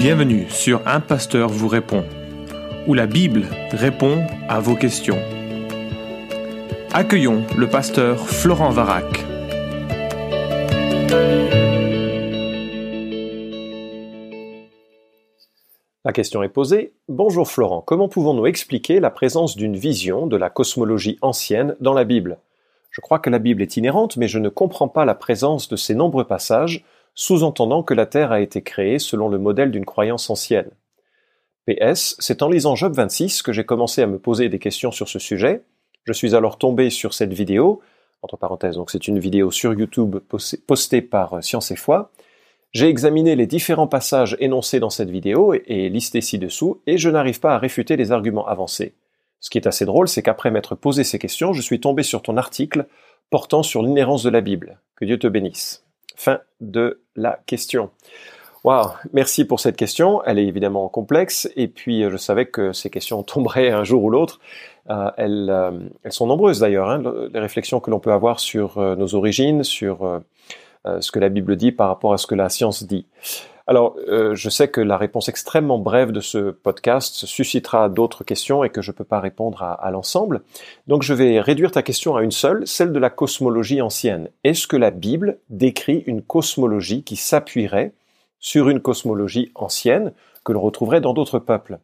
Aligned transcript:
Bienvenue 0.00 0.48
sur 0.48 0.80
Un 0.88 1.00
Pasteur 1.00 1.50
vous 1.50 1.68
répond, 1.68 2.06
où 2.86 2.94
la 2.94 3.06
Bible 3.06 3.44
répond 3.70 4.24
à 4.48 4.58
vos 4.58 4.74
questions. 4.74 5.18
Accueillons 6.90 7.44
le 7.58 7.68
pasteur 7.68 8.26
Florent 8.26 8.70
Varac. 8.70 9.04
La 16.06 16.12
question 16.14 16.42
est 16.42 16.48
posée. 16.48 16.94
Bonjour 17.08 17.46
Florent, 17.46 17.82
comment 17.82 18.08
pouvons-nous 18.08 18.46
expliquer 18.46 19.00
la 19.00 19.10
présence 19.10 19.54
d'une 19.54 19.76
vision 19.76 20.26
de 20.26 20.38
la 20.38 20.48
cosmologie 20.48 21.18
ancienne 21.20 21.76
dans 21.80 21.92
la 21.92 22.04
Bible? 22.04 22.38
Je 22.90 23.02
crois 23.02 23.18
que 23.18 23.28
la 23.28 23.38
Bible 23.38 23.60
est 23.60 23.76
inhérente, 23.76 24.16
mais 24.16 24.28
je 24.28 24.38
ne 24.38 24.48
comprends 24.48 24.88
pas 24.88 25.04
la 25.04 25.14
présence 25.14 25.68
de 25.68 25.76
ces 25.76 25.94
nombreux 25.94 26.24
passages 26.24 26.86
sous-entendant 27.14 27.82
que 27.82 27.94
la 27.94 28.06
Terre 28.06 28.32
a 28.32 28.40
été 28.40 28.62
créée 28.62 28.98
selon 28.98 29.28
le 29.28 29.38
modèle 29.38 29.70
d'une 29.70 29.84
croyance 29.84 30.30
ancienne. 30.30 30.70
PS, 31.66 32.16
c'est 32.18 32.42
en 32.42 32.48
lisant 32.48 32.74
Job 32.74 32.94
26 32.94 33.42
que 33.42 33.52
j'ai 33.52 33.64
commencé 33.64 34.02
à 34.02 34.06
me 34.06 34.18
poser 34.18 34.48
des 34.48 34.58
questions 34.58 34.90
sur 34.90 35.08
ce 35.08 35.18
sujet. 35.18 35.62
Je 36.04 36.12
suis 36.12 36.34
alors 36.34 36.58
tombé 36.58 36.90
sur 36.90 37.14
cette 37.14 37.32
vidéo, 37.32 37.80
entre 38.22 38.36
parenthèses, 38.36 38.76
donc 38.76 38.90
c'est 38.90 39.08
une 39.08 39.18
vidéo 39.18 39.50
sur 39.50 39.72
YouTube 39.74 40.16
postée 40.66 41.02
par 41.02 41.42
Science 41.44 41.70
et 41.70 41.76
Foi. 41.76 42.10
J'ai 42.72 42.88
examiné 42.88 43.34
les 43.36 43.46
différents 43.46 43.88
passages 43.88 44.36
énoncés 44.38 44.80
dans 44.80 44.90
cette 44.90 45.10
vidéo 45.10 45.54
et 45.54 45.88
listés 45.88 46.20
ci-dessous, 46.20 46.80
et 46.86 46.98
je 46.98 47.10
n'arrive 47.10 47.40
pas 47.40 47.54
à 47.54 47.58
réfuter 47.58 47.96
les 47.96 48.12
arguments 48.12 48.46
avancés. 48.46 48.94
Ce 49.40 49.50
qui 49.50 49.58
est 49.58 49.66
assez 49.66 49.86
drôle, 49.86 50.08
c'est 50.08 50.22
qu'après 50.22 50.50
m'être 50.50 50.74
posé 50.74 51.02
ces 51.02 51.18
questions, 51.18 51.52
je 51.52 51.62
suis 51.62 51.80
tombé 51.80 52.02
sur 52.02 52.22
ton 52.22 52.36
article 52.36 52.86
portant 53.30 53.62
sur 53.62 53.82
l'inhérence 53.82 54.22
de 54.22 54.30
la 54.30 54.40
Bible. 54.40 54.80
Que 54.96 55.04
Dieu 55.04 55.18
te 55.18 55.26
bénisse. 55.26 55.84
Fin 56.20 56.40
de 56.60 57.00
la 57.16 57.40
question. 57.46 57.88
Wow, 58.62 58.88
merci 59.14 59.46
pour 59.46 59.58
cette 59.58 59.76
question. 59.76 60.22
Elle 60.24 60.38
est 60.38 60.44
évidemment 60.44 60.86
complexe 60.90 61.50
et 61.56 61.66
puis 61.66 62.04
euh, 62.04 62.10
je 62.10 62.18
savais 62.18 62.44
que 62.44 62.74
ces 62.74 62.90
questions 62.90 63.22
tomberaient 63.22 63.70
un 63.70 63.84
jour 63.84 64.04
ou 64.04 64.10
l'autre. 64.10 64.38
Euh, 64.90 65.10
elles, 65.16 65.48
euh, 65.48 65.70
elles, 66.02 66.12
sont 66.12 66.26
nombreuses 66.26 66.60
d'ailleurs, 66.60 66.90
hein, 66.90 67.02
les 67.32 67.40
réflexions 67.40 67.80
que 67.80 67.90
l'on 67.90 68.00
peut 68.00 68.12
avoir 68.12 68.38
sur 68.38 68.78
nos 68.98 69.14
origines, 69.14 69.64
sur 69.64 70.20
ce 70.84 71.10
que 71.10 71.18
la 71.18 71.30
Bible 71.30 71.56
dit 71.56 71.72
par 71.72 71.88
rapport 71.88 72.12
à 72.12 72.18
ce 72.18 72.26
que 72.26 72.34
la 72.34 72.50
science 72.50 72.82
dit. 72.82 73.06
Alors, 73.66 73.96
euh, 74.08 74.34
je 74.34 74.48
sais 74.50 74.68
que 74.68 74.80
la 74.80 74.96
réponse 74.96 75.28
extrêmement 75.28 75.78
brève 75.78 76.12
de 76.12 76.20
ce 76.20 76.50
podcast 76.50 77.26
suscitera 77.26 77.88
d'autres 77.88 78.24
questions 78.24 78.64
et 78.64 78.70
que 78.70 78.82
je 78.82 78.90
ne 78.90 78.96
peux 78.96 79.04
pas 79.04 79.20
répondre 79.20 79.62
à, 79.62 79.90
l'ensemble. 79.90 80.42
Donc, 80.86 81.02
je 81.02 81.14
vais 81.14 81.40
réduire 81.40 81.70
ta 81.70 81.82
question 81.82 82.16
à 82.16 82.22
une 82.22 82.30
seule, 82.30 82.66
celle 82.66 82.92
de 82.92 82.98
la 82.98 83.10
cosmologie 83.10 83.82
ancienne. 83.82 84.28
Est-ce 84.44 84.66
que 84.66 84.76
la 84.76 84.90
Bible 84.90 85.38
décrit 85.50 86.02
une 86.06 86.22
cosmologie 86.22 87.02
qui 87.02 87.16
s'appuierait 87.16 87.92
sur 88.38 88.68
une 88.68 88.80
cosmologie 88.80 89.52
ancienne 89.54 90.12
que 90.44 90.52
l'on 90.52 90.62
retrouverait 90.62 91.00
dans 91.00 91.12
d'autres 91.12 91.38
peuples? 91.38 91.78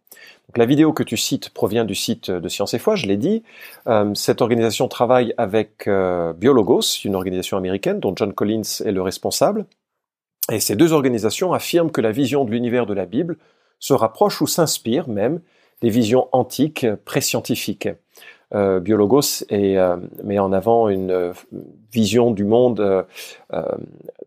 La 0.57 0.65
vidéo 0.65 0.93
que 0.93 1.03
tu 1.03 1.17
cites 1.17 1.51
provient 1.51 1.85
du 1.85 1.95
site 1.95 2.31
de 2.31 2.49
Science 2.49 2.73
et 2.73 2.79
Foi, 2.79 2.97
je 2.97 3.07
l'ai 3.07 3.19
dit. 3.19 3.43
Euh, 3.89 4.15
cette 4.15 4.41
organisation 4.41 4.89
travaille 4.89 5.35
avec 5.37 5.87
euh, 5.87 6.33
Biologos, 6.33 7.03
une 7.05 7.15
organisation 7.15 7.59
américaine 7.59 8.01
dont 8.01 8.15
John 8.17 8.33
Collins 8.33 8.83
est 8.85 8.93
le 8.93 9.03
responsable. 9.03 9.67
Et 10.53 10.61
ces 10.61 10.77
deux 10.77 10.93
organisations 10.93 11.53
affirment 11.53 11.91
que 11.91 12.01
la 12.01 12.13
vision 12.13 12.45
de 12.45 12.51
l'univers 12.51 12.87
de 12.87 12.95
la 12.95 13.07
Bible 13.07 13.37
se 13.79 13.93
rapproche 13.93 14.41
ou 14.41 14.47
s'inspire 14.47 15.09
même 15.09 15.41
des 15.83 15.91
visions 15.91 16.29
antiques 16.33 16.87
pré-scientifiques. 17.05 17.89
Euh, 18.55 18.79
Biologos 18.79 19.45
euh, 19.51 19.97
met 20.23 20.39
en 20.39 20.53
avant 20.53 20.89
une 20.89 21.11
euh, 21.11 21.33
vision 21.93 22.31
du 22.31 22.45
monde 22.45 23.07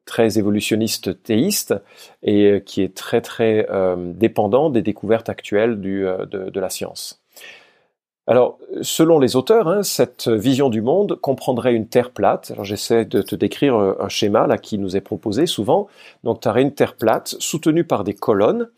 très 0.05 0.39
évolutionniste 0.39 1.23
théiste 1.23 1.75
et 2.23 2.63
qui 2.65 2.81
est 2.81 2.95
très 2.95 3.21
très 3.21 3.67
dépendant 4.15 4.71
des 4.71 4.81
découvertes 4.81 5.29
actuelles 5.29 5.79
de 5.79 6.59
la 6.59 6.69
science. 6.69 7.18
Alors, 8.29 8.59
selon 8.83 9.17
les 9.17 9.35
auteurs, 9.35 9.67
hein, 9.67 9.81
cette 9.81 10.27
vision 10.27 10.69
du 10.69 10.83
monde 10.83 11.15
comprendrait 11.19 11.73
une 11.73 11.87
Terre 11.87 12.11
plate. 12.11 12.51
Alors, 12.51 12.63
j'essaie 12.63 13.03
de 13.03 13.23
te 13.23 13.33
décrire 13.33 13.75
euh, 13.75 13.95
un 13.99 14.07
schéma 14.07 14.45
là 14.45 14.59
qui 14.59 14.77
nous 14.77 14.95
est 14.95 15.01
proposé 15.01 15.47
souvent. 15.47 15.87
Donc, 16.23 16.41
tu 16.41 16.47
aurais 16.47 16.61
une 16.61 16.75
Terre 16.75 16.95
plate 16.95 17.35
soutenue 17.39 17.85
par 17.85 18.03
des 18.03 18.13
colonnes, 18.13 18.69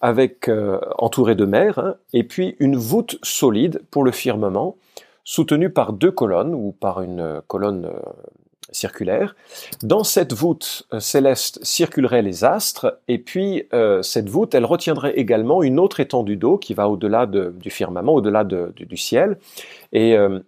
avec 0.00 0.48
euh, 0.48 0.78
entourée 0.96 1.34
de 1.34 1.44
mer, 1.44 1.80
hein, 1.80 1.96
et 2.12 2.22
puis 2.22 2.54
une 2.60 2.76
voûte 2.76 3.18
solide 3.24 3.82
pour 3.90 4.04
le 4.04 4.12
firmament, 4.12 4.76
soutenue 5.24 5.70
par 5.70 5.92
deux 5.92 6.12
colonnes 6.12 6.54
ou 6.54 6.70
par 6.70 7.02
une 7.02 7.18
euh, 7.18 7.40
colonne 7.48 7.90
circulaire. 8.72 9.34
Dans 9.82 10.04
cette 10.04 10.32
voûte 10.32 10.86
euh, 10.92 11.00
céleste 11.00 11.58
circuleraient 11.62 12.22
les 12.22 12.44
astres, 12.44 12.98
et 13.08 13.18
puis 13.18 13.64
euh, 13.72 14.02
cette 14.02 14.28
voûte, 14.28 14.54
elle 14.54 14.64
retiendrait 14.64 15.12
également 15.16 15.62
une 15.62 15.78
autre 15.78 16.00
étendue 16.00 16.36
d'eau 16.36 16.58
qui 16.58 16.74
va 16.74 16.88
au-delà 16.88 17.26
du 17.26 17.70
firmament, 17.70 18.14
au-delà 18.14 18.44
du 18.44 18.96
ciel, 18.96 19.38
et 19.92 20.16
euh, 20.16 20.40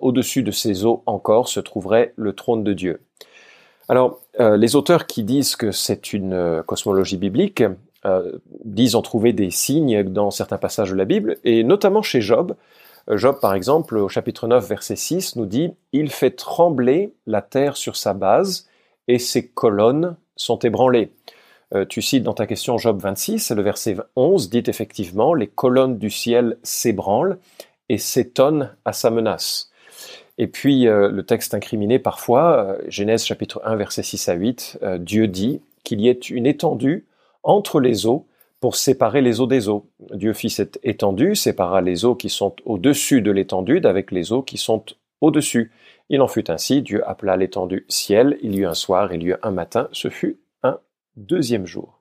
au-dessus 0.00 0.42
de 0.42 0.50
ces 0.50 0.84
eaux 0.84 1.02
encore 1.06 1.48
se 1.48 1.60
trouverait 1.60 2.12
le 2.16 2.32
trône 2.32 2.64
de 2.64 2.72
Dieu. 2.72 3.00
Alors, 3.88 4.20
les 4.38 4.76
auteurs 4.76 5.06
qui 5.06 5.24
disent 5.24 5.56
que 5.56 5.70
c'est 5.70 6.14
une 6.14 6.62
cosmologie 6.66 7.18
biblique 7.18 7.62
disent 8.64 8.94
en 8.94 9.02
trouver 9.02 9.34
des 9.34 9.50
signes 9.50 10.02
dans 10.04 10.30
certains 10.30 10.56
passages 10.56 10.90
de 10.90 10.96
la 10.96 11.04
Bible, 11.04 11.36
et 11.44 11.64
notamment 11.64 12.00
chez 12.00 12.22
Job, 12.22 12.54
Job, 13.10 13.38
par 13.40 13.54
exemple, 13.54 13.98
au 13.98 14.08
chapitre 14.08 14.48
9, 14.48 14.66
verset 14.66 14.96
6, 14.96 15.36
nous 15.36 15.46
dit 15.46 15.74
Il 15.92 16.10
fait 16.10 16.30
trembler 16.30 17.12
la 17.26 17.42
terre 17.42 17.76
sur 17.76 17.96
sa 17.96 18.14
base, 18.14 18.66
et 19.08 19.18
ses 19.18 19.46
colonnes 19.46 20.16
sont 20.36 20.58
ébranlées. 20.58 21.12
Euh, 21.74 21.84
tu 21.86 22.02
cites 22.02 22.22
dans 22.22 22.34
ta 22.34 22.46
question 22.46 22.78
Job 22.78 23.00
26, 23.00 23.50
le 23.50 23.62
verset 23.62 23.96
11 24.16 24.48
dit 24.50 24.62
effectivement 24.66 25.34
Les 25.34 25.46
colonnes 25.46 25.98
du 25.98 26.10
ciel 26.10 26.56
s'ébranlent 26.62 27.38
et 27.88 27.98
s'étonnent 27.98 28.74
à 28.84 28.92
sa 28.92 29.10
menace. 29.10 29.70
Et 30.38 30.46
puis 30.46 30.88
euh, 30.88 31.10
le 31.10 31.24
texte 31.24 31.54
incriminé 31.54 31.98
parfois, 31.98 32.56
euh, 32.56 32.78
Genèse 32.88 33.24
chapitre 33.24 33.60
1, 33.64 33.76
verset 33.76 34.02
6 34.02 34.28
à 34.28 34.34
8, 34.34 34.78
Dieu 34.98 35.28
dit 35.28 35.60
qu'il 35.84 36.00
y 36.00 36.08
ait 36.08 36.12
une 36.12 36.46
étendue 36.46 37.06
entre 37.42 37.80
les 37.80 38.06
eaux 38.06 38.26
pour 38.64 38.76
séparer 38.76 39.20
les 39.20 39.42
eaux 39.42 39.46
des 39.46 39.68
eaux. 39.68 39.90
Dieu 40.14 40.32
fit 40.32 40.48
cette 40.48 40.80
étendue, 40.82 41.36
sépara 41.36 41.82
les 41.82 42.06
eaux 42.06 42.14
qui 42.14 42.30
sont 42.30 42.56
au-dessus 42.64 43.20
de 43.20 43.30
l'étendue 43.30 43.82
d'avec 43.82 44.10
les 44.10 44.32
eaux 44.32 44.40
qui 44.40 44.56
sont 44.56 44.86
au-dessus. 45.20 45.70
Il 46.08 46.22
en 46.22 46.28
fut 46.28 46.50
ainsi, 46.50 46.80
Dieu 46.80 47.06
appela 47.06 47.36
l'étendue 47.36 47.84
ciel, 47.90 48.38
il 48.40 48.54
y 48.54 48.60
eut 48.60 48.66
un 48.66 48.72
soir, 48.72 49.12
il 49.12 49.22
y 49.22 49.26
eut 49.26 49.36
un 49.42 49.50
matin, 49.50 49.90
ce 49.92 50.08
fut 50.08 50.40
un 50.62 50.78
deuxième 51.14 51.66
jour. 51.66 52.00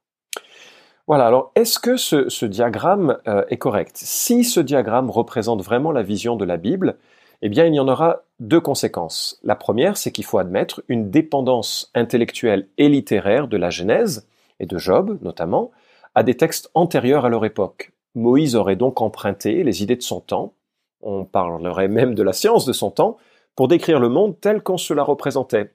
Voilà, 1.05 1.27
alors 1.27 1.51
est-ce 1.55 1.79
que 1.79 1.97
ce, 1.97 2.45
diagramme 2.45 3.17
euh, 3.27 3.43
est 3.49 3.57
correct? 3.57 3.97
Si 3.97 4.45
ce 4.45 4.61
diagramme 4.61 5.09
représente 5.09 5.61
vraiment 5.61 5.91
la 5.91 6.01
vision 6.01 6.37
de 6.37 6.45
la 6.45 6.55
Bible, 6.55 6.95
eh 7.41 7.49
bien 7.49 7.65
il 7.65 7.75
y 7.75 7.79
en 7.81 7.89
aura 7.89 8.21
deux 8.39 8.61
conséquences. 8.61 9.37
La 9.43 9.57
première, 9.57 9.97
c'est 9.97 10.13
qu'il 10.13 10.23
faut 10.23 10.37
admettre 10.37 10.81
une 10.87 11.11
dépendance 11.11 11.91
intellectuelle 11.93 12.69
et 12.77 12.87
littéraire 12.87 13.49
de 13.49 13.57
la 13.57 13.69
Genèse, 13.69 14.25
et 14.61 14.65
de 14.65 14.77
Job 14.77 15.17
notamment, 15.21 15.71
à 16.15 16.23
des 16.23 16.35
textes 16.35 16.69
antérieurs 16.73 17.25
à 17.25 17.29
leur 17.29 17.45
époque. 17.45 17.91
Moïse 18.15 18.55
aurait 18.55 18.75
donc 18.75 19.01
emprunté 19.01 19.63
les 19.63 19.81
idées 19.83 19.95
de 19.95 20.01
son 20.03 20.19
temps, 20.19 20.53
on 21.01 21.25
parlerait 21.25 21.87
même 21.87 22.15
de 22.15 22.23
la 22.23 22.33
science 22.33 22.65
de 22.65 22.73
son 22.73 22.91
temps, 22.91 23.17
pour 23.55 23.67
décrire 23.67 23.99
le 23.99 24.09
monde 24.09 24.39
tel 24.39 24.61
qu'on 24.61 24.77
se 24.77 24.93
la 24.93 25.03
représentait. 25.03 25.71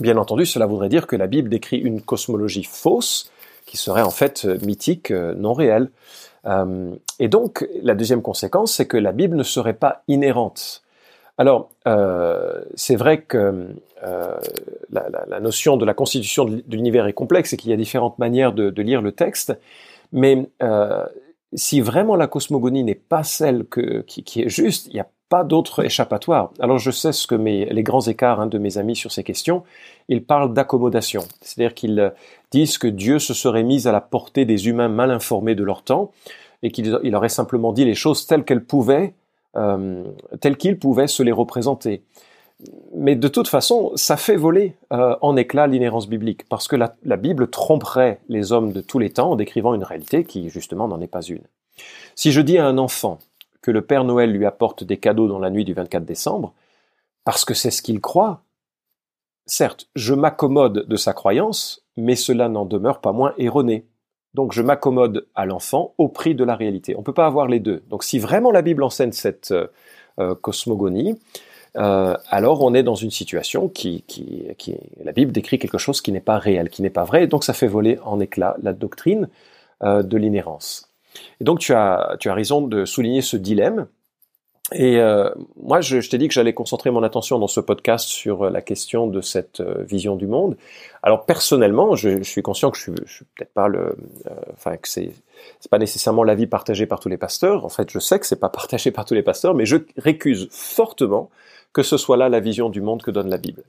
Bien 0.00 0.16
entendu, 0.16 0.46
cela 0.46 0.66
voudrait 0.66 0.88
dire 0.88 1.06
que 1.06 1.16
la 1.16 1.26
Bible 1.26 1.48
décrit 1.48 1.78
une 1.78 2.00
cosmologie 2.00 2.64
fausse, 2.64 3.30
qui 3.66 3.76
serait 3.76 4.02
en 4.02 4.10
fait 4.10 4.44
mythique, 4.64 5.10
euh, 5.10 5.34
non 5.34 5.52
réelle. 5.52 5.90
Euh, 6.46 6.94
et 7.18 7.28
donc, 7.28 7.66
la 7.82 7.94
deuxième 7.94 8.22
conséquence, 8.22 8.74
c'est 8.74 8.86
que 8.86 8.96
la 8.96 9.12
Bible 9.12 9.36
ne 9.36 9.42
serait 9.42 9.74
pas 9.74 10.02
inhérente. 10.08 10.81
Alors, 11.42 11.70
euh, 11.88 12.62
c'est 12.76 12.94
vrai 12.94 13.22
que 13.22 13.74
euh, 14.04 14.36
la, 14.92 15.40
notion 15.40 15.76
de 15.76 15.84
la 15.84 15.92
constitution 15.92 16.44
de 16.44 16.62
l'univers 16.70 17.08
est 17.08 17.12
complexe 17.14 17.52
et 17.52 17.56
qu'il 17.56 17.72
y 17.72 17.74
a 17.74 17.76
différentes 17.76 18.16
manières 18.20 18.52
de, 18.52 18.80
lire 18.80 19.02
le 19.02 19.10
texte, 19.10 19.58
mais 20.12 20.46
euh, 20.62 21.04
si 21.52 21.80
vraiment 21.80 22.14
la 22.14 22.28
cosmogonie 22.28 22.84
n'est 22.84 22.94
pas 22.94 23.24
celle 23.24 23.64
qui, 24.06 24.40
est 24.40 24.48
juste, 24.48 24.86
il 24.86 24.94
n'y 24.94 25.00
a 25.00 25.08
pas 25.28 25.42
d'autre 25.42 25.84
échappatoire. 25.84 26.52
Alors 26.60 26.78
je 26.78 26.92
sais 26.92 27.10
ce 27.10 27.26
que 27.26 27.34
les 27.34 27.82
grands 27.82 28.06
écarts 28.06 28.40
hein, 28.40 28.46
de 28.46 28.58
mes 28.58 28.78
amis 28.78 28.94
sur 28.94 29.10
ces 29.10 29.24
questions, 29.24 29.64
ils 30.06 30.24
parlent 30.24 30.54
d'accommodation, 30.54 31.22
c'est-à-dire 31.40 31.74
qu'ils 31.74 32.12
disent 32.52 32.78
que 32.78 32.86
Dieu 32.86 33.18
se 33.18 33.34
serait 33.34 33.64
mis 33.64 33.88
à 33.88 33.90
la 33.90 34.00
portée 34.00 34.44
des 34.44 34.68
humains 34.68 34.86
mal 34.86 35.10
informés 35.10 35.56
de 35.56 35.64
leur 35.64 35.82
temps 35.82 36.12
et 36.62 36.70
qu'il 36.70 37.16
aurait 37.16 37.28
simplement 37.28 37.72
dit 37.72 37.84
les 37.84 37.96
choses 37.96 38.26
telles 38.28 38.44
qu'elles 38.44 38.64
pouvaient 38.64 39.14
euh, 39.56 40.04
tels 40.40 40.56
qu'ils 40.56 40.78
pouvaient 40.78 41.06
se 41.06 41.22
les 41.22 41.32
représenter. 41.32 42.02
Mais 42.94 43.16
de 43.16 43.28
toute 43.28 43.48
façon, 43.48 43.92
ça 43.96 44.16
fait 44.16 44.36
voler 44.36 44.76
euh, 44.92 45.16
en 45.20 45.36
éclat 45.36 45.66
l'inhérence 45.66 46.08
biblique, 46.08 46.48
parce 46.48 46.68
que 46.68 46.76
la, 46.76 46.94
la, 47.04 47.16
Bible 47.16 47.50
tromperait 47.50 48.20
les 48.28 48.52
hommes 48.52 48.72
de 48.72 48.80
tous 48.80 48.98
les 48.98 49.10
temps 49.10 49.32
en 49.32 49.36
décrivant 49.36 49.74
une 49.74 49.82
réalité 49.82 50.24
qui, 50.24 50.48
justement, 50.48 50.86
n'en 50.86 51.00
est 51.00 51.08
pas 51.08 51.22
une. 51.22 51.42
Si 52.14 52.30
je 52.30 52.40
dis 52.40 52.58
à 52.58 52.66
un 52.66 52.78
enfant 52.78 53.18
que 53.62 53.70
le 53.70 53.82
Père 53.82 54.04
Noël 54.04 54.30
lui 54.30 54.46
apporte 54.46 54.84
des 54.84 54.98
cadeaux 54.98 55.28
dans 55.28 55.38
la 55.38 55.50
nuit 55.50 55.64
du 55.64 55.74
24 55.74 56.04
décembre, 56.04 56.52
parce 57.24 57.44
que 57.44 57.54
c'est 57.54 57.70
ce 57.70 57.82
qu'il 57.82 58.00
croit, 58.00 58.42
certes, 59.46 59.88
je 59.94 60.14
m'accommode 60.14 60.86
de 60.86 60.96
sa 60.96 61.12
croyance, 61.12 61.84
mais 61.96 62.16
cela 62.16 62.48
n'en 62.48 62.64
demeure 62.64 63.00
pas 63.00 63.12
moins 63.12 63.34
erroné. 63.38 63.86
Donc 64.34 64.52
je 64.52 64.62
m'accommode 64.62 65.26
à 65.34 65.46
l'enfant 65.46 65.94
au 65.98 66.08
prix 66.08 66.34
de 66.34 66.44
la 66.44 66.56
réalité. 66.56 66.94
On 66.96 67.00
ne 67.00 67.04
peut 67.04 67.12
pas 67.12 67.26
avoir 67.26 67.46
les 67.46 67.60
deux. 67.60 67.82
Donc 67.90 68.02
si 68.04 68.18
vraiment 68.18 68.50
la 68.50 68.62
Bible 68.62 68.82
enseigne 68.82 69.12
cette 69.12 69.52
euh, 70.18 70.34
cosmogonie, 70.34 71.18
euh, 71.76 72.16
alors 72.28 72.62
on 72.62 72.74
est 72.74 72.82
dans 72.82 72.94
une 72.94 73.10
situation 73.10 73.68
qui, 73.68 74.02
qui, 74.02 74.44
qui, 74.58 74.76
la 75.02 75.12
Bible 75.12 75.32
décrit 75.32 75.58
quelque 75.58 75.78
chose 75.78 76.00
qui 76.00 76.12
n'est 76.12 76.20
pas 76.20 76.38
réel, 76.38 76.68
qui 76.68 76.82
n'est 76.82 76.90
pas 76.90 77.04
vrai, 77.04 77.24
et 77.24 77.26
donc 77.26 77.44
ça 77.44 77.54
fait 77.54 77.66
voler 77.66 77.98
en 78.04 78.20
éclats 78.20 78.56
la 78.62 78.72
doctrine 78.72 79.28
euh, 79.82 80.02
de 80.02 80.16
l'inhérence. 80.16 80.90
Et 81.40 81.44
donc 81.44 81.60
tu 81.60 81.72
as, 81.72 82.16
tu 82.20 82.28
as 82.28 82.34
raison 82.34 82.60
de 82.60 82.84
souligner 82.84 83.22
ce 83.22 83.36
dilemme, 83.36 83.86
et 84.74 84.98
euh, 84.98 85.30
moi, 85.60 85.80
je, 85.80 86.00
je 86.00 86.10
t'ai 86.10 86.18
dit 86.18 86.28
que 86.28 86.34
j'allais 86.34 86.52
concentrer 86.52 86.90
mon 86.90 87.02
attention 87.02 87.38
dans 87.38 87.48
ce 87.48 87.60
podcast 87.60 88.06
sur 88.08 88.42
euh, 88.42 88.50
la 88.50 88.62
question 88.62 89.06
de 89.06 89.20
cette 89.20 89.60
euh, 89.60 89.82
vision 89.82 90.16
du 90.16 90.26
monde. 90.26 90.56
Alors 91.02 91.26
personnellement, 91.26 91.96
je, 91.96 92.18
je 92.18 92.22
suis 92.22 92.42
conscient 92.42 92.70
que 92.70 92.78
je 92.78 92.82
suis, 92.82 92.92
je 93.04 93.12
suis 93.12 93.24
peut-être 93.36 93.52
pas 93.52 93.68
le, 93.68 93.96
euh, 94.26 94.30
enfin 94.52 94.76
que 94.76 94.88
c'est, 94.88 95.10
c'est 95.60 95.70
pas 95.70 95.78
nécessairement 95.78 96.22
l'avis 96.22 96.46
partagé 96.46 96.86
par 96.86 97.00
tous 97.00 97.08
les 97.08 97.16
pasteurs. 97.16 97.64
En 97.64 97.68
fait, 97.68 97.90
je 97.90 97.98
sais 97.98 98.18
que 98.18 98.26
c'est 98.26 98.40
pas 98.40 98.48
partagé 98.50 98.90
par 98.90 99.04
tous 99.04 99.14
les 99.14 99.22
pasteurs, 99.22 99.54
mais 99.54 99.66
je 99.66 99.76
récuse 99.96 100.48
fortement 100.50 101.30
que 101.72 101.82
ce 101.82 101.96
soit 101.96 102.16
là 102.16 102.28
la 102.28 102.40
vision 102.40 102.68
du 102.68 102.80
monde 102.80 103.02
que 103.02 103.10
donne 103.10 103.30
la 103.30 103.38
Bible. 103.38 103.62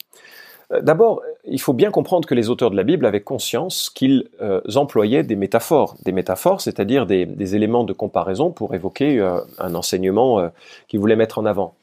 Euh, 0.72 0.82
d'abord, 0.82 1.22
il 1.46 1.60
faut 1.60 1.74
bien 1.74 1.92
comprendre 1.92 2.28
que 2.28 2.36
les 2.36 2.50
auteurs 2.50 2.72
de 2.72 2.76
la 2.76 2.84
Bible 2.84 3.06
avaient 3.06 3.22
conscience 3.22 3.90
qu'ils 3.90 4.30
euh, 4.42 4.62
employaient 4.76 5.24
des 5.24 5.36
métaphores. 5.36 5.96
Des 6.04 6.12
métaphores, 6.12 6.62
c'est-à-dire 6.62 7.06
des, 7.06 7.56
éléments 7.56 7.84
de 7.84 7.94
comparaison 7.94 8.52
pour 8.52 8.74
évoquer 8.76 9.20
euh, 9.20 9.40
un 9.60 9.76
enseignement 9.76 10.50
qu'ils 10.88 11.00
voulaient 11.00 11.16
mettre 11.16 11.40
en 11.40 11.46
avant. 11.46 11.76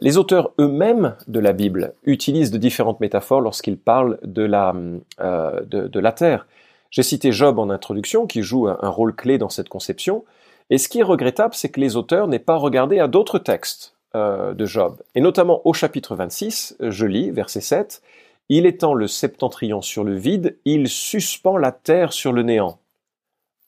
les 0.00 0.18
auteurs 0.18 0.52
eux-mêmes 0.58 1.14
de 1.28 1.40
la 1.40 1.52
Bible 1.52 1.94
utilisent 2.04 2.50
de 2.50 2.58
différentes 2.58 3.00
métaphores 3.00 3.40
lorsqu'ils 3.40 3.78
parlent 3.78 4.18
de 4.22 4.42
la, 4.42 4.74
de, 5.18 6.00
la 6.00 6.12
terre. 6.12 6.46
J'ai 6.90 7.02
cité 7.02 7.32
Job 7.32 7.58
en 7.58 7.70
introduction, 7.70 8.26
qui 8.26 8.42
joue 8.42 8.68
un, 8.68 8.78
un 8.82 8.90
rôle 8.90 9.14
clé 9.14 9.38
dans 9.38 9.48
cette 9.48 9.70
conception. 9.70 10.24
Et 10.68 10.76
ce 10.76 10.88
qui 10.88 11.00
est 11.00 11.04
regrettable, 11.04 11.54
c'est 11.54 11.70
que 11.70 11.80
les 11.80 11.96
auteurs 11.96 12.28
n'aient 12.28 12.38
pas 12.38 12.56
regardé 12.56 12.98
à 12.98 13.08
d'autres 13.08 13.38
textes 13.38 13.91
euh, 14.14 14.54
de 14.54 14.66
Job. 14.66 15.02
Et 15.14 15.20
notamment 15.20 15.62
au 15.64 15.72
chapitre 15.72 16.14
26, 16.14 16.76
je 16.80 17.06
lis, 17.06 17.30
verset 17.30 17.60
7, 17.60 18.02
Il 18.48 18.66
étend 18.66 18.92
le 18.92 19.06
septentrion 19.06 19.80
sur 19.80 20.04
le 20.04 20.14
vide, 20.14 20.58
il 20.64 20.88
suspend 20.88 21.56
la 21.56 21.72
terre 21.72 22.12
sur 22.12 22.32
le 22.32 22.42
néant. 22.42 22.78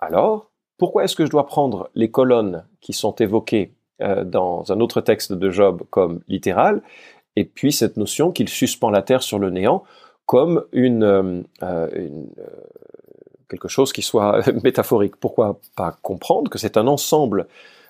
Alors, 0.00 0.50
pourquoi 0.76 1.04
est-ce 1.04 1.16
que 1.16 1.24
je 1.24 1.30
dois 1.30 1.46
prendre 1.46 1.88
les 1.94 2.10
colonnes 2.10 2.66
qui 2.80 2.92
sont 2.92 3.14
évoquées 3.14 3.72
euh, 4.02 4.24
dans 4.24 4.70
un 4.72 4.80
autre 4.80 5.00
texte 5.00 5.32
de 5.32 5.50
Job 5.50 5.82
comme 5.88 6.20
littérales, 6.28 6.82
et 7.36 7.44
puis 7.44 7.72
cette 7.72 7.96
notion 7.96 8.32
qu'il 8.32 8.48
suspend 8.48 8.90
la 8.90 9.02
terre 9.02 9.22
sur 9.22 9.38
le 9.38 9.50
néant 9.50 9.84
comme 10.26 10.64
euh, 10.74 11.42
quelque 13.48 13.68
chose 13.68 13.92
qui 13.92 14.02
soit 14.02 14.42
métaphorique? 14.64 15.16
Pourquoi 15.16 15.60
pas 15.76 15.96
comprendre 16.02 16.50
que 16.50 16.58
c'est 16.58 16.76
un 16.76 16.86
ensemble 16.86 17.46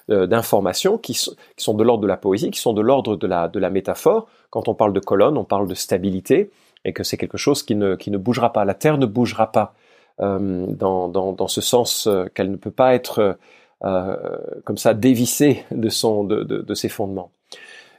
d'informations 0.09 0.99
qui, 0.99 1.15
sont 1.15 1.75
de 1.75 1.83
l'ordre 1.83 2.03
de 2.03 2.09
la 2.09 2.17
poésie, 2.17 2.51
qui 2.51 2.61
sont 2.61 2.75
de 2.75 2.83
l'ordre 2.83 3.17
de 3.17 3.27
la, 3.27 3.49
de 3.49 3.59
la 3.59 3.71
métaphore. 3.71 4.29
Quand 4.51 4.69
on 4.69 4.75
parle 4.75 4.93
de 4.93 5.01
colonne, 5.01 5.39
on 5.39 5.45
parle 5.45 5.67
de 5.67 5.75
stabilité, 5.75 6.51
et 6.85 6.93
que 6.93 7.03
c'est 7.03 7.17
quelque 7.17 7.39
chose 7.39 7.63
qui 7.63 7.75
ne, 7.75 7.97
qui 7.97 8.11
ne 8.11 8.19
bougera 8.19 8.53
pas. 8.53 8.65
La 8.65 8.75
Terre 8.75 8.99
ne 8.99 9.07
bougera 9.07 9.51
pas 9.51 9.75
euh, 10.21 10.67
dans, 10.69 11.09
dans, 11.09 11.33
dans, 11.33 11.49
ce 11.49 11.61
sens 11.61 12.07
euh, 12.07 12.27
qu'elle 12.35 12.51
ne 12.51 12.57
peut 12.57 12.71
pas 12.71 12.95
être 12.95 13.39
euh, 13.85 14.17
comme 14.65 14.79
ça 14.79 14.95
dévissée 14.95 15.65
de, 15.71 15.89
son, 15.89 16.25
de, 16.25 16.43
de, 16.43 16.59
de 16.59 16.75
ses 16.75 16.89
fondements. 16.89 17.31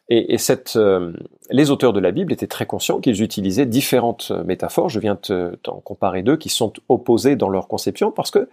Et, 0.09 0.33
et 0.33 0.37
cette, 0.37 0.75
euh, 0.75 1.13
les 1.49 1.71
auteurs 1.71 1.93
de 1.93 1.99
la 1.99 2.11
Bible 2.11 2.31
étaient 2.31 2.47
très 2.47 2.65
conscients 2.65 2.99
qu'ils 2.99 3.21
utilisaient 3.21 3.65
différentes 3.65 4.31
métaphores. 4.45 4.89
Je 4.89 4.99
viens 4.99 5.15
t'en 5.15 5.79
comparer 5.81 6.21
deux 6.21 6.37
qui 6.37 6.49
sont 6.49 6.73
opposées 6.89 7.35
dans 7.35 7.49
leur 7.49 7.67
conception 7.67 8.11
parce 8.11 8.31
que 8.31 8.47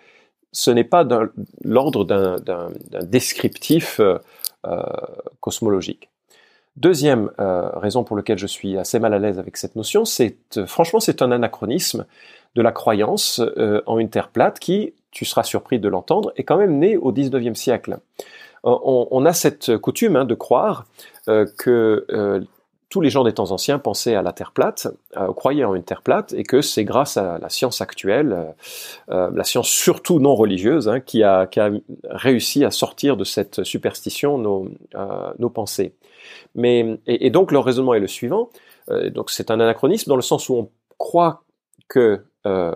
ce 0.53 0.71
n'est 0.71 0.85
pas 0.85 1.07
l'ordre 1.65 2.05
d'un 2.05 2.71
descriptif 3.03 4.01
euh, 4.01 4.19
euh, 4.67 4.83
cosmologique. 5.41 6.11
Deuxième 6.77 7.31
euh, 7.39 7.69
raison 7.75 8.05
pour 8.05 8.17
laquelle 8.17 8.39
je 8.39 8.47
suis 8.47 8.79
assez 8.79 8.99
mal 8.99 9.13
à 9.13 9.19
l'aise 9.19 9.39
avec 9.39 9.57
cette 9.57 9.77
notion, 9.77 10.05
c'est 10.05 10.37
franchement 10.67 11.01
c'est 11.01 11.21
un 11.21 11.33
anachronisme 11.33 12.07
de 12.55 12.63
la 12.63 12.73
croyance 12.73 13.41
en 13.87 13.99
une 13.99 14.11
Terre 14.11 14.29
plate 14.29 14.59
qui, 14.59 14.93
tu 15.11 15.25
seras 15.25 15.43
surpris 15.43 15.79
de 15.79 15.89
l'entendre, 15.89 16.33
est 16.37 16.45
quand 16.45 16.59
même 16.59 16.79
né 16.79 16.99
au 16.99 17.11
XIXe 17.11 17.59
siècle. 17.59 17.99
On, 18.63 19.25
a 19.25 19.33
cette 19.33 19.77
coutume 19.79 20.17
hein, 20.17 20.25
de 20.27 20.35
croire 20.35 20.87
que 21.27 22.47
tous 22.93 23.01
les 23.01 23.09
gens 23.09 23.25
des 23.25 23.33
temps 23.33 23.53
anciens 23.53 23.79
pensaient 23.79 24.17
à 24.17 24.21
la 24.21 24.35
Terre 24.35 24.53
plate, 24.53 24.87
euh, 25.17 25.33
croyaient 25.33 25.65
en 25.65 25.75
une 25.75 25.83
Terre 25.83 26.03
plate, 26.03 26.35
et 26.35 26.43
que 26.43 26.61
c'est 26.61 26.85
grâce 26.85 27.17
à 27.17 27.39
la 27.39 27.49
science 27.49 27.81
actuelle, 27.81 28.33
euh, 28.35 28.45
euh, 29.15 29.31
la 29.35 29.45
science 29.45 29.69
surtout 29.71 30.21
non 30.21 30.35
religieuse, 30.35 30.91
hein, 30.91 31.01
qui, 31.01 31.23
a, 31.23 31.49
réussi 32.11 32.67
à 32.67 32.71
sortir 32.71 33.17
de 33.17 33.25
cette 33.25 33.65
superstition 33.65 34.37
nos, 34.37 35.49
pensées. 35.49 35.95
Mais, 36.55 36.99
et, 37.07 37.31
donc 37.31 37.51
leur 37.51 37.65
raisonnement 37.65 37.95
est 37.95 38.01
le 38.01 38.09
suivant, 38.09 38.51
donc 39.15 39.31
c'est 39.31 39.51
un 39.51 39.59
anachronisme 39.59 40.11
dans 40.11 40.17
le 40.17 40.23
sens 40.23 40.51
où 40.51 40.55
on 40.55 40.71
croit 40.99 41.45
que 41.89 42.23
à 42.45 42.75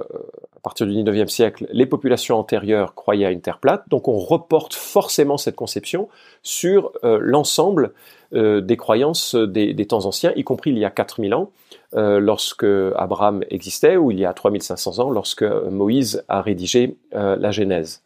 partir 0.62 0.86
du 0.86 0.92
19e 0.92 1.28
siècle, 1.28 1.66
les 1.70 1.86
populations 1.86 2.38
antérieures 2.38 2.94
croyaient 2.94 3.26
à 3.26 3.30
une 3.30 3.40
Terre 3.40 3.58
plate, 3.58 3.84
donc 3.88 4.08
on 4.08 4.18
reporte 4.18 4.74
forcément 4.74 5.36
cette 5.36 5.56
conception 5.56 6.08
sur 6.42 6.92
l'ensemble 7.02 7.92
euh, 8.34 8.60
des 8.60 8.76
croyances 8.76 9.36
des, 9.36 9.86
temps 9.86 10.04
anciens, 10.04 10.32
y 10.34 10.42
compris 10.42 10.70
il 10.70 10.78
y 10.78 10.84
a 10.84 10.90
4000 10.90 11.32
ans, 11.34 11.52
euh, 11.94 12.18
lorsque 12.18 12.66
Abraham 12.96 13.44
existait, 13.50 13.96
ou 13.96 14.10
il 14.10 14.18
y 14.18 14.24
a 14.24 14.32
3500 14.32 14.98
ans, 14.98 15.10
lorsque 15.10 15.42
Moïse 15.42 16.24
a 16.28 16.42
rédigé 16.42 16.96
euh, 17.14 17.36
la 17.36 17.52
Genèse. 17.52 18.02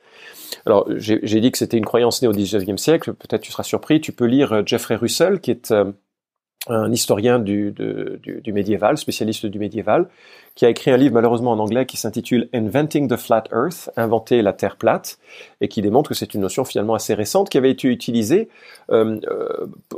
Alors, 0.66 0.86
j'ai 0.96 1.40
dit 1.40 1.50
que 1.50 1.58
c'était 1.58 1.78
une 1.78 1.86
croyance 1.86 2.20
née 2.20 2.28
au 2.28 2.32
XIXe 2.32 2.80
siècle, 2.80 3.14
peut-être 3.14 3.40
tu 3.40 3.50
seras 3.50 3.62
surpris, 3.62 4.00
tu 4.00 4.12
peux 4.12 4.26
lire 4.26 4.62
Jeffrey 4.66 4.96
Russell, 4.96 5.40
qui 5.40 5.52
est 5.52 5.72
un 6.68 6.92
historien 6.92 7.38
du, 7.38 7.74
médiéval, 8.46 8.98
spécialiste 8.98 9.46
du 9.46 9.58
médiéval, 9.58 10.08
qui 10.54 10.66
a 10.66 10.68
écrit 10.68 10.90
un 10.90 10.96
livre 10.96 11.14
malheureusement 11.14 11.52
en 11.52 11.58
anglais 11.58 11.86
qui 11.86 11.96
s'intitule 11.96 12.48
Inventing 12.52 13.08
the 13.08 13.16
Flat 13.16 13.44
Earth, 13.52 13.90
inventer 13.96 14.42
la 14.42 14.52
Terre 14.52 14.76
plate, 14.76 15.18
et 15.60 15.68
qui 15.68 15.80
démontre 15.80 16.10
que 16.10 16.14
c'est 16.14 16.34
une 16.34 16.42
notion 16.42 16.64
finalement 16.64 16.94
assez 16.94 17.14
récente 17.14 17.48
qui 17.48 17.56
avait 17.56 17.70
été 17.70 17.88
utilisée 17.88 18.48
euh, 18.90 19.18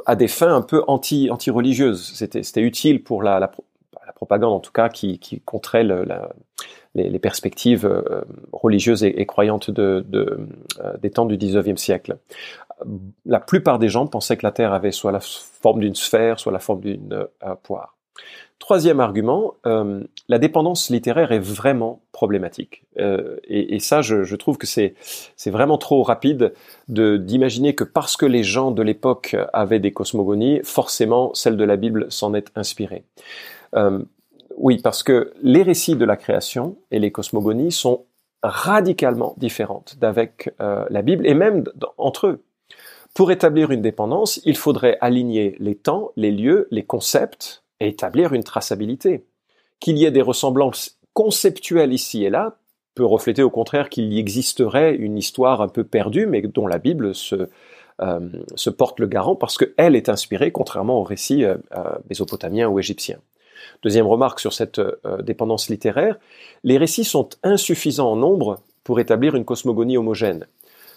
à 0.06 0.14
des 0.14 0.28
fins 0.28 0.54
un 0.54 0.62
peu 0.62 0.84
anti 0.86 1.30
anti 1.30 1.50
religieuses. 1.50 2.12
C'était 2.14 2.62
utile 2.62 3.02
pour 3.02 3.22
la, 3.22 3.50
propagande 4.14 4.52
en 4.52 4.60
tout 4.60 4.70
cas 4.70 4.88
qui, 4.88 5.18
qui 5.18 5.40
contrait 5.40 5.84
les, 6.94 7.18
perspectives 7.18 7.86
euh, 7.86 8.20
religieuses 8.52 9.02
et, 9.02 9.26
croyantes 9.26 9.70
euh, 9.80 10.04
des 11.00 11.10
temps 11.10 11.26
du 11.26 11.36
19e 11.36 11.76
siècle 11.76 12.18
la 13.24 13.40
plupart 13.40 13.78
des 13.78 13.88
gens 13.88 14.06
pensaient 14.06 14.36
que 14.36 14.46
la 14.46 14.52
Terre 14.52 14.72
avait 14.72 14.92
soit 14.92 15.12
la 15.12 15.20
forme 15.20 15.80
d'une 15.80 15.94
sphère, 15.94 16.38
soit 16.38 16.52
la 16.52 16.58
forme 16.58 16.80
d'une 16.80 17.12
euh, 17.12 17.54
poire. 17.62 17.96
Troisième 18.58 19.00
argument, 19.00 19.54
euh, 19.66 20.04
la 20.28 20.38
dépendance 20.38 20.88
littéraire 20.88 21.32
est 21.32 21.40
vraiment 21.40 22.02
problématique. 22.12 22.84
Euh, 22.98 23.38
et, 23.48 23.80
ça, 23.80 24.02
je, 24.02 24.36
trouve 24.36 24.56
que 24.56 24.68
c'est 24.68 24.94
vraiment 25.46 25.78
trop 25.78 26.04
rapide 26.04 26.52
d'imaginer 26.86 27.74
que 27.74 27.82
parce 27.82 28.16
que 28.16 28.26
les 28.26 28.44
gens 28.44 28.70
de 28.70 28.82
l'époque 28.82 29.34
avaient 29.52 29.80
des 29.80 29.92
cosmogonies, 29.92 30.60
forcément 30.62 31.34
celle 31.34 31.56
de 31.56 31.64
la 31.64 31.76
Bible 31.76 32.06
s'en 32.10 32.34
est 32.34 32.52
inspirée. 32.54 33.04
oui, 34.58 34.80
parce 34.80 35.02
que 35.02 35.32
les 35.42 35.64
récits 35.64 35.96
de 35.96 36.04
la 36.04 36.16
création 36.16 36.76
et 36.92 37.00
les 37.00 37.10
cosmogonies 37.10 37.72
sont 37.72 38.04
radicalement 38.44 39.34
différentes 39.38 39.96
d'avec 39.98 40.50
la 40.60 41.02
Bible 41.02 41.26
et 41.26 41.34
même 41.34 41.64
entre 41.98 42.28
eux. 42.28 42.44
Pour 43.14 43.30
établir 43.30 43.70
une 43.70 43.82
dépendance, 43.82 44.40
il 44.44 44.56
faudrait 44.56 44.96
aligner 45.00 45.54
les 45.58 45.74
temps, 45.74 46.12
les 46.16 46.30
lieux, 46.30 46.66
les 46.70 46.84
concepts 46.84 47.62
et 47.78 47.88
établir 47.88 48.32
une 48.32 48.44
traçabilité. 48.44 49.24
Qu'il 49.80 49.98
y 49.98 50.06
ait 50.06 50.10
des 50.10 50.22
ressemblances 50.22 50.98
conceptuelles 51.12 51.92
ici 51.92 52.24
et 52.24 52.30
là 52.30 52.56
peut 52.94 53.04
refléter 53.04 53.42
au 53.42 53.50
contraire 53.50 53.88
qu'il 53.88 54.12
y 54.12 54.18
existerait 54.18 54.94
une 54.94 55.16
histoire 55.16 55.60
un 55.60 55.68
peu 55.68 55.84
perdue, 55.84 56.26
mais 56.26 56.42
dont 56.42 56.66
la 56.66 56.78
Bible 56.78 57.14
se, 57.14 57.48
euh, 58.00 58.70
porte 58.76 59.00
le 59.00 59.06
garant 59.06 59.34
parce 59.34 59.58
qu'elle 59.58 59.96
est 59.96 60.08
inspirée, 60.08 60.50
contrairement 60.50 60.98
aux 60.98 61.04
récits 61.04 61.44
euh, 61.44 61.56
euh, 61.76 61.82
mésopotamiens 62.08 62.68
ou 62.68 62.78
égyptiens. 62.78 63.18
Deuxième 63.82 64.06
remarque 64.06 64.40
sur 64.40 64.52
cette 64.52 64.80
dépendance 65.22 65.68
littéraire, 65.68 66.18
les 66.64 66.78
récits 66.78 67.04
sont 67.04 67.28
insuffisants 67.44 68.10
en 68.10 68.16
nombre 68.16 68.60
pour 68.82 68.98
établir 68.98 69.36
une 69.36 69.44
cosmogonie 69.44 69.96
homogène. 69.96 70.46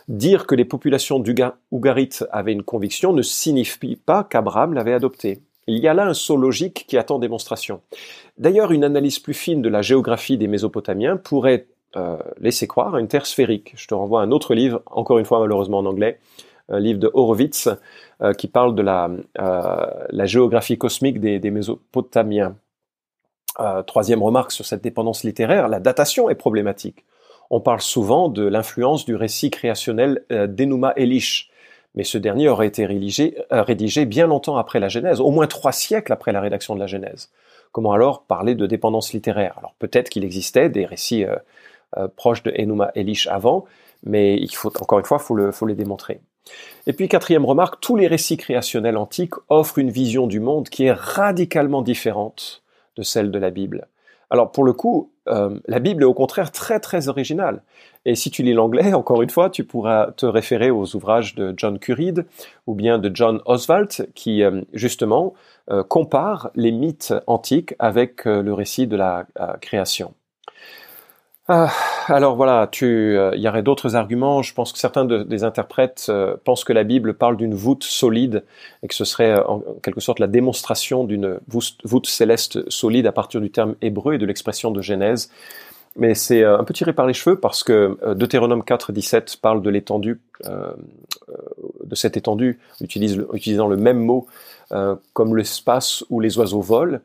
Dire 0.08 0.46
que 0.46 0.54
les 0.54 0.66
populations 0.66 1.20
d'Ougarit 1.20 2.20
avaient 2.32 2.54
une 2.54 2.64
conviction 2.64 3.12
ne 3.12 3.24
signifie 3.24 3.96
pas 3.96 4.24
qu'Abraham 4.24 4.74
l'avait 4.74 4.94
adoptée. 4.94 5.42
Il 5.68 5.80
y 5.80 5.88
a 5.88 5.96
là 5.96 6.06
un 6.06 6.14
saut 6.14 6.38
logique 6.38 6.86
qui 6.88 6.98
attend 6.98 7.18
démonstration. 7.18 7.82
D'ailleurs, 8.38 8.72
une 8.72 8.84
analyse 8.84 9.18
plus 9.18 9.34
fine 9.34 9.64
de 9.64 9.70
la 9.70 9.82
géographie 9.82 10.38
des 10.38 10.48
Mésopotamiens 10.48 11.18
pourrait 11.18 11.66
euh, 11.96 12.18
laisser 12.40 12.68
croire 12.68 12.94
à 12.94 13.00
une 13.00 13.08
terre 13.08 13.26
sphérique. 13.26 13.74
Je 13.76 13.88
te 13.88 13.96
renvoie 13.96 14.22
à 14.22 14.26
un 14.26 14.32
autre 14.32 14.54
livre, 14.54 14.84
encore 14.86 15.18
une 15.18 15.26
fois 15.26 15.40
malheureusement 15.40 15.80
en 15.80 15.86
anglais, 15.88 16.20
un 16.70 16.80
livre 16.80 17.00
de 17.00 17.10
Horowitz, 17.12 17.70
euh, 18.22 18.34
qui 18.34 18.48
parle 18.48 18.76
de 18.76 18.84
la, 18.84 19.10
euh, 19.40 20.26
géographie 20.26 20.78
cosmique 20.78 21.20
des 21.20 21.52
Mésopotamiens. 21.52 22.56
troisième 23.88 24.22
remarque 24.22 24.52
sur 24.52 24.66
cette 24.66 24.84
dépendance 24.84 25.24
littéraire, 25.24 25.68
la 25.68 25.80
datation 25.80 26.30
est 26.30 26.36
problématique 26.36 27.06
On 27.50 27.60
parle 27.60 27.82
souvent 27.82 28.30
de 28.30 28.46
l'influence 28.46 29.06
du 29.06 29.16
récit 29.16 29.52
créationnel 29.52 30.24
euh, 30.32 30.48
d'Enuma 30.48 30.94
Elish, 30.96 31.50
mais 31.96 32.04
ce 32.04 32.18
dernier 32.18 32.50
aurait 32.50 32.68
été 32.68 32.84
euh, 32.84 33.62
rédigé, 33.62 34.06
bien 34.06 34.28
longtemps 34.28 34.58
après 34.58 34.80
la 34.80 34.90
Genèse, 34.90 35.22
au 35.22 35.32
moins 35.32 35.48
trois 35.48 35.72
siècles 35.72 36.12
après 36.12 36.32
la 36.32 36.42
rédaction 36.42 36.76
de 36.76 36.80
la 36.80 36.88
Genèse. 36.88 37.30
Comment 37.72 37.92
alors 37.92 38.24
parler 38.24 38.56
de 38.56 38.66
dépendance 38.66 39.14
littéraire? 39.14 39.56
Alors 39.58 39.76
peut-être 39.80 40.10
qu'il 40.10 40.24
existait 40.24 40.70
des 40.70 40.86
récits 40.86 41.26
euh, 41.26 42.08
proches 42.16 42.44
de 42.44 42.54
Enuma 42.58 42.92
Elish 42.96 43.28
avant, 43.28 43.66
mais 44.04 44.36
il 44.38 44.54
faut 44.54 44.72
encore 44.82 45.00
une 45.00 45.06
fois, 45.06 45.20
faut 45.20 45.36
le, 45.36 45.52
faut 45.52 45.66
les 45.66 45.76
démontrer. 45.76 46.20
Et 46.88 46.94
puis 46.94 47.08
quatrième 47.08 47.46
remarque, 47.46 47.80
tous 47.82 47.96
les 47.96 48.08
récits 48.08 48.38
créationnels 48.38 48.98
antiques 48.98 49.34
offrent 49.50 49.80
une 49.80 49.90
vision 49.90 50.28
du 50.28 50.40
monde 50.40 50.70
qui 50.70 50.86
est 50.86 50.94
radicalement 50.94 51.82
différente 51.82 52.64
de 52.96 53.04
celle 53.04 53.32
de 53.32 53.40
la 53.40 53.50
Bible. 53.50 53.88
Alors 54.30 54.52
pour 54.52 54.64
le 54.64 54.74
coup, 54.74 55.12
euh, 55.28 55.60
la 55.68 55.80
Bible 55.80 56.04
est 56.04 56.06
au 56.06 56.14
contraire 56.14 56.52
très 56.52 56.80
très 56.80 57.08
originale. 57.08 57.64
Et 58.06 58.16
si 58.16 58.30
tu 58.30 58.44
lis 58.44 58.54
l'anglais, 58.54 58.94
encore 58.94 59.22
une 59.22 59.30
fois, 59.30 59.50
tu 59.50 59.64
pourras 59.64 60.12
te 60.12 60.26
référer 60.26 60.70
aux 60.70 60.96
ouvrages 60.96 61.36
de 61.36 61.54
John 61.58 61.80
Currid 61.80 62.26
ou 62.68 62.76
bien 62.76 63.00
de 63.00 63.12
John 63.14 63.42
Oswald 63.46 64.10
qui 64.14 64.44
euh, 64.44 64.62
justement 64.74 65.34
euh, 65.72 65.84
comparent 65.84 66.50
les 66.56 66.72
mythes 66.72 67.14
antiques 67.28 67.74
avec 67.80 68.26
le 68.26 68.54
récit 68.54 68.88
de 68.88 68.96
la 68.96 69.26
création. 69.62 70.14
Ah, 71.48 71.72
alors 72.08 72.36
voilà, 72.36 72.68
tu, 72.72 73.20
il 73.36 73.40
y 73.40 73.48
aurait 73.48 73.62
d'autres 73.62 73.96
arguments. 73.96 74.42
Je 74.42 74.52
pense 74.54 74.74
que 74.74 74.80
certains 74.80 75.06
des 75.06 75.44
interprètes 75.44 76.12
pensent 76.44 76.64
que 76.64 76.74
la 76.74 76.84
Bible 76.84 77.14
parle 77.14 77.38
d'une 77.38 77.54
voûte 77.54 77.84
solide 77.84 78.44
et 78.82 78.88
que 78.88 78.96
ce 78.96 79.06
serait 79.06 79.40
en 79.46 79.62
quelque 79.84 80.00
sorte 80.02 80.18
la 80.18 80.26
démonstration 80.26 81.04
d'une 81.04 81.40
voûte, 81.48 82.08
céleste 82.08 82.68
solide 82.72 83.06
à 83.06 83.12
partir 83.12 83.42
du 83.42 83.52
terme 83.52 83.76
hébreu 83.84 84.16
et 84.16 84.18
de 84.18 84.26
l'expression 84.26 84.72
de 84.72 84.82
Genèse. 84.82 85.30
Mais 85.98 86.16
c'est 86.16 86.44
un 86.44 86.64
peu 86.64 86.74
tiré 86.74 86.94
par 86.94 87.06
les 87.06 87.14
cheveux 87.14 87.40
parce 87.40 87.64
que 87.64 87.96
Deutéronome 88.16 88.64
4, 88.64 88.92
17 88.92 89.38
parle 89.40 89.62
de 89.62 89.70
l'étendue, 89.70 90.22
de 91.86 91.96
cette 91.96 92.18
étendue, 92.18 92.60
utilisant 92.82 93.68
le 93.68 93.78
même 93.78 94.00
mot 94.00 94.28
comme 95.14 95.36
l'espace 95.36 96.04
où 96.10 96.20
les 96.20 96.38
oiseaux 96.38 96.62
volent 96.62 97.00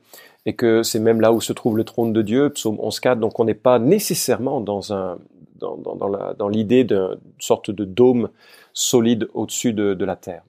et 0.46 0.54
que 0.54 0.82
c'est 0.82 0.98
même 0.98 1.20
là 1.20 1.32
où 1.32 1.40
se 1.40 1.52
trouve 1.52 1.76
le 1.76 1.84
trône 1.84 2.12
de 2.12 2.22
Dieu, 2.22 2.50
psaume 2.50 2.76
11.4, 2.76 3.18
donc 3.18 3.38
on 3.38 3.44
n'est 3.44 3.54
pas 3.54 3.78
nécessairement 3.78 4.60
dans, 4.60 4.92
un, 4.92 5.18
dans, 5.56 5.76
dans, 5.76 6.34
dans 6.34 6.48
l'idée 6.48 6.84
d'une 6.84 7.18
sorte 7.38 7.70
de 7.70 7.84
dôme 7.84 8.30
solide 8.72 9.28
au-dessus 9.34 9.72
de, 9.72 9.94
de, 9.94 10.04
la 10.04 10.16
terre. 10.16 10.42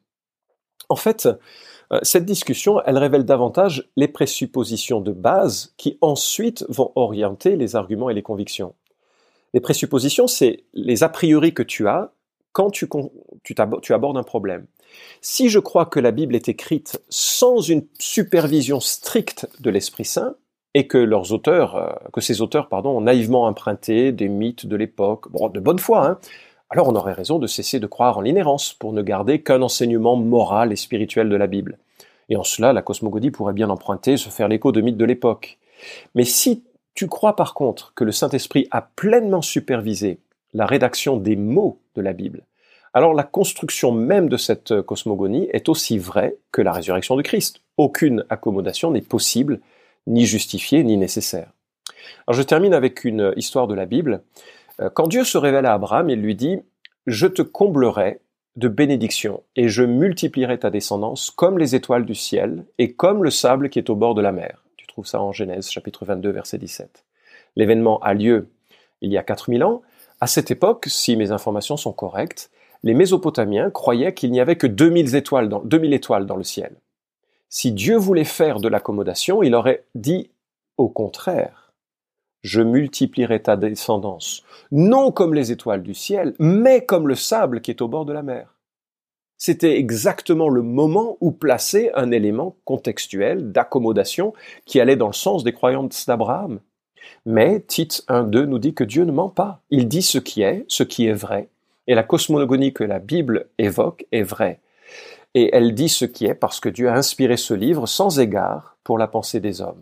En 0.90 0.96
fait, 0.96 1.28
euh, 1.92 2.00
cette 2.04 2.26
discussion, 2.26 2.82
elle 2.86 2.98
révèle 2.98 3.26
davantage 3.26 3.90
les 3.98 4.08
présuppositions 4.08 5.02
de 5.02 5.12
base 5.12 5.74
qui 5.78 5.98
ensuite 6.02 6.66
vont 6.70 6.92
orienter 6.96 7.56
les 7.56 7.76
arguments 7.76 8.10
et 8.10 8.14
les 8.14 8.22
convictions. 8.22 8.76
Les 9.54 9.60
présuppositions, 9.60 10.28
c'est 10.28 10.64
les 10.74 11.04
a 11.04 11.10
priori 11.10 11.54
que 11.54 11.64
tu 11.64 11.88
as 11.88 12.14
quand 12.54 12.70
tu, 12.70 12.88
tu, 13.44 13.94
abordes 13.94 14.18
un 14.18 14.24
problème. 14.24 14.66
Si 15.22 15.50
je 15.50 15.60
crois 15.60 15.86
que 15.86 16.00
la 16.00 16.12
Bible 16.12 16.36
est 16.36 16.50
écrite 16.50 17.02
sans 17.10 17.60
une 17.60 17.86
supervision 18.00 18.80
stricte 18.80 19.48
de 19.60 19.70
l'Esprit 19.70 20.06
Saint, 20.06 20.36
et 20.74 20.88
que 20.88 20.98
leurs 20.98 21.34
auteurs, 21.34 21.76
euh, 21.76 21.92
que 22.14 22.22
ces 22.22 22.42
auteurs, 22.42 22.70
pardon, 22.70 22.92
ont 22.92 23.02
naïvement 23.02 23.46
emprunté 23.46 24.12
des 24.12 24.30
mythes 24.30 24.66
de 24.66 24.76
l'époque, 24.76 25.26
de 25.52 25.60
bonne 25.60 25.80
foi, 25.80 26.08
hein, 26.08 26.20
alors 26.70 26.88
on 26.88 26.96
aurait 26.96 27.12
raison 27.12 27.40
de 27.40 27.48
cesser 27.48 27.82
de 27.82 27.88
croire 27.88 28.18
en 28.18 28.22
l'inhérence 28.22 28.74
pour 28.74 28.94
ne 28.94 29.02
garder 29.02 29.42
qu'un 29.42 29.62
enseignement 29.62 30.16
moral 30.16 30.72
et 30.72 30.78
spirituel 30.78 31.28
de 31.28 31.36
la 31.36 31.48
Bible. 31.48 31.78
Et 32.30 32.38
en 32.38 32.44
cela, 32.44 32.72
la 32.72 32.82
cosmogonie 32.82 33.32
pourrait 33.32 33.52
bien 33.52 33.70
emprunter, 33.70 34.16
se 34.16 34.30
faire 34.30 34.48
l'écho 34.48 34.72
de 34.72 34.80
mythes 34.80 34.96
de 34.96 35.04
l'époque. 35.04 35.60
Mais 36.16 36.24
si 36.24 36.64
tu 36.94 37.08
crois 37.08 37.36
par 37.36 37.54
contre 37.54 37.94
que 37.94 38.06
le 38.06 38.14
Saint-Esprit 38.14 38.68
a 38.72 38.82
pleinement 38.82 39.42
supervisé 39.42 40.20
la 40.54 40.66
rédaction 40.66 41.18
des 41.18 41.36
mots 41.36 41.82
de 41.96 42.02
la 42.02 42.14
Bible, 42.14 42.46
alors 42.94 43.14
la 43.14 43.24
construction 43.24 43.92
même 43.92 44.28
de 44.28 44.38
cette 44.38 44.82
cosmogonie 44.82 45.48
est 45.54 45.70
aussi 45.70 45.98
vraie 45.98 46.36
que 46.52 46.62
la 46.62 46.74
résurrection 46.74 47.16
de 47.16 47.22
Christ. 47.22 47.62
Aucune 47.78 48.26
accommodation 48.30 48.92
n'est 48.92 49.02
possible, 49.02 49.62
ni 50.08 50.26
justifiée, 50.26 50.84
ni 50.84 50.98
nécessaire. 50.98 51.52
Alors 52.28 52.38
je 52.38 52.44
termine 52.44 52.74
avec 52.74 53.06
une 53.06 53.34
histoire 53.38 53.68
de 53.68 53.76
la 53.76 53.86
Bible. 53.86 54.24
Euh, 54.82 54.90
quand 54.90 55.08
Dieu 55.08 55.24
se 55.24 55.38
révèle 55.38 55.66
à 55.66 55.74
Abraham, 55.74 56.10
il 56.10 56.22
lui 56.22 56.36
dit, 56.36 56.60
Je 57.08 57.28
te 57.28 57.42
comblerai 57.42 58.20
de 58.58 58.68
bénédictions, 58.68 59.44
et 59.56 59.70
je 59.70 59.84
multiplierai 59.84 60.60
ta 60.60 60.70
descendance 60.70 61.32
comme 61.32 61.58
les 61.58 61.76
étoiles 61.76 62.06
du 62.06 62.16
ciel, 62.16 62.66
et 62.78 62.92
comme 62.92 63.24
le 63.24 63.30
sable 63.30 63.70
qui 63.70 63.80
est 63.80 63.90
au 63.90 63.96
bord 63.96 64.16
de 64.16 64.22
la 64.22 64.34
mer. 64.34 64.66
Tu 64.76 64.86
trouves 64.86 65.08
ça 65.08 65.22
en 65.22 65.32
Genèse 65.32 65.70
chapitre 65.70 66.04
22 66.04 66.32
verset 66.32 66.58
17. 66.58 67.06
L'événement 67.56 68.00
a 68.00 68.14
lieu 68.14 68.50
il 69.00 69.12
y 69.12 69.18
a 69.18 69.24
4000 69.24 69.64
ans. 69.64 69.82
À 70.20 70.28
cette 70.28 70.52
époque, 70.52 70.86
si 70.88 71.16
mes 71.16 71.32
informations 71.32 71.78
sont 71.78 71.94
correctes, 71.94 72.52
les 72.84 72.94
Mésopotamiens 72.94 73.70
croyaient 73.70 74.14
qu'il 74.14 74.32
n'y 74.32 74.40
avait 74.40 74.56
que 74.56 74.68
2000 74.68 75.16
étoiles, 75.16 75.50
dans, 75.50 75.62
2000 75.62 75.94
étoiles 75.94 76.26
dans 76.26 76.36
le 76.36 76.44
ciel. 76.44 76.76
Si 77.50 77.72
Dieu 77.72 77.98
voulait 77.98 78.24
faire 78.24 78.60
de 78.60 78.68
l'accommodation, 78.68 79.44
il 79.44 79.56
aurait 79.56 79.84
dit 79.94 80.32
au 80.78 80.90
contraire, 80.90 81.74
je 82.44 82.62
multiplierai 82.62 83.44
ta 83.44 83.56
descendance, 83.56 84.44
non 84.72 85.12
comme 85.12 85.34
les 85.34 85.52
étoiles 85.52 85.84
du 85.84 85.94
ciel, 85.94 86.34
mais 86.40 86.86
comme 86.86 87.08
le 87.08 87.16
sable 87.16 87.62
qui 87.62 87.72
est 87.72 87.82
au 87.82 87.88
bord 87.88 88.06
de 88.06 88.14
la 88.14 88.24
mer. 88.24 88.56
C'était 89.38 89.78
exactement 89.78 90.50
le 90.50 90.62
moment 90.62 91.18
où 91.20 91.32
placer 91.32 91.92
un 91.96 92.12
élément 92.12 92.56
contextuel 92.64 93.52
d'accommodation 93.52 94.34
qui 94.66 94.80
allait 94.80 94.96
dans 94.96 95.08
le 95.08 95.14
sens 95.14 95.44
des 95.44 95.54
croyances 95.54 96.06
d'Abraham. 96.06 96.60
Mais 97.26 97.60
Tite 97.62 98.04
1.2 98.08 98.44
nous 98.44 98.60
dit 98.60 98.74
que 98.74 98.84
Dieu 98.84 99.04
ne 99.04 99.12
ment 99.12 99.30
pas. 99.30 99.62
Il 99.70 99.88
dit 99.88 100.04
ce 100.04 100.20
qui 100.20 100.42
est, 100.42 100.66
ce 100.68 100.84
qui 100.84 101.08
est 101.08 101.14
vrai, 101.14 101.50
et 101.88 101.96
la 101.96 102.04
cosmogonie 102.04 102.74
que 102.74 102.84
la 102.84 103.00
Bible 103.00 103.48
évoque 103.58 104.06
est 104.12 104.24
vraie. 104.24 104.60
Et 105.34 105.50
elle 105.54 105.74
dit 105.74 105.90
ce 105.90 106.06
qui 106.06 106.26
est 106.26 106.34
parce 106.34 106.60
que 106.60 106.70
Dieu 106.70 106.90
a 106.90 106.94
inspiré 106.94 107.38
ce 107.38 107.54
livre 107.54 107.88
sans 107.88 108.20
égard 108.20 108.78
pour 108.84 108.98
la 108.98 109.08
pensée 109.08 109.40
des 109.40 109.62
hommes. 109.62 109.82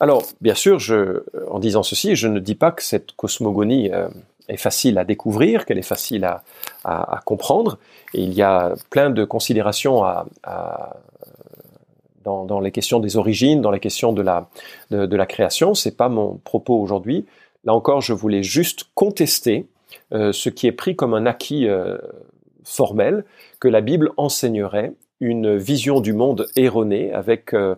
Alors, 0.00 0.22
bien 0.40 0.54
sûr, 0.54 0.78
je, 0.78 1.24
en 1.50 1.58
disant 1.58 1.82
ceci, 1.82 2.16
je 2.16 2.28
ne 2.28 2.38
dis 2.38 2.54
pas 2.54 2.70
que 2.70 2.82
cette 2.82 3.12
cosmogonie 3.12 3.90
euh, 3.92 4.08
est 4.48 4.56
facile 4.56 4.98
à 4.98 5.04
découvrir, 5.04 5.66
qu'elle 5.66 5.78
est 5.78 5.82
facile 5.82 6.24
à, 6.84 7.20
comprendre. 7.26 7.78
Et 8.14 8.22
il 8.22 8.32
y 8.32 8.40
a 8.40 8.74
plein 8.88 9.10
de 9.10 9.24
considérations 9.24 10.02
dans, 12.24 12.60
les 12.60 12.70
questions 12.70 12.98
des 12.98 13.18
origines, 13.18 13.60
dans 13.60 13.70
les 13.70 13.80
questions 13.80 14.14
de 14.14 14.22
la, 14.22 14.48
de, 14.90 15.04
de 15.04 15.16
la 15.16 15.26
création. 15.26 15.72
Pas 15.98 16.08
mon 16.08 16.36
propos 16.36 16.80
aujourd'hui. 16.80 17.26
Là 17.64 17.74
encore, 17.74 18.00
je 18.00 18.14
voulais 18.14 18.42
juste 18.42 18.84
contester 18.94 19.66
euh, 19.66 19.77
ce 20.10 20.48
qui 20.48 20.66
est 20.66 20.72
pris 20.72 20.96
comme 20.96 21.14
un 21.14 21.26
acquis 21.26 21.68
euh, 21.68 21.98
formel, 22.64 23.24
que 23.60 23.68
la 23.68 23.80
Bible 23.80 24.10
enseignerait 24.16 24.92
une 25.20 25.56
vision 25.56 26.00
du 26.00 26.12
monde 26.12 26.46
erronée 26.54 27.12
avec 27.12 27.54
euh, 27.54 27.74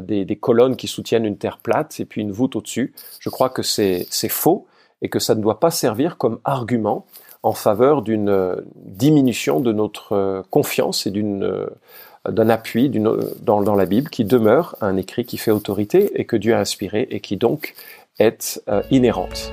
des, 0.00 0.38
colonnes 0.40 0.76
qui 0.76 0.88
soutiennent 0.88 1.24
une 1.24 1.36
terre 1.36 1.58
plate 1.58 2.00
et 2.00 2.04
puis 2.04 2.20
une 2.20 2.32
voûte 2.32 2.56
au-dessus. 2.56 2.94
Je 3.18 3.28
crois 3.28 3.50
que 3.50 3.62
c'est 3.62 4.06
faux 4.28 4.66
et 5.02 5.08
que 5.08 5.18
ça 5.18 5.34
ne 5.34 5.42
doit 5.42 5.60
pas 5.60 5.70
servir 5.70 6.16
comme 6.16 6.38
argument 6.44 7.06
en 7.42 7.52
faveur 7.52 8.00
d'une 8.00 8.56
diminution 8.76 9.60
de 9.60 9.72
notre 9.72 10.44
confiance 10.50 11.06
et 11.06 11.10
d'un 11.10 12.48
appui 12.48 12.88
dans, 12.88 13.74
la 13.74 13.86
Bible 13.86 14.08
qui 14.08 14.24
demeure 14.24 14.76
un 14.80 14.96
écrit 14.96 15.26
qui 15.26 15.36
fait 15.36 15.50
autorité 15.50 16.18
et 16.18 16.24
que 16.24 16.36
Dieu 16.36 16.54
a 16.54 16.60
inspiré 16.60 17.06
et 17.10 17.20
qui 17.20 17.36
donc 17.36 17.74
est 18.18 18.62
inhérente. 18.90 19.52